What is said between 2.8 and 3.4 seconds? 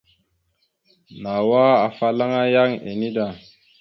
enida.